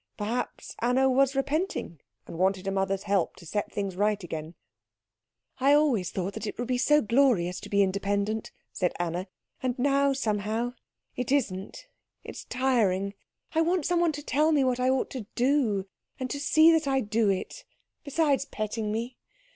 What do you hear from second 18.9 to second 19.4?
me.